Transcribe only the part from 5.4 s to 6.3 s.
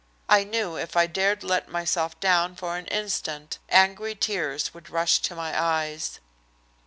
eyes.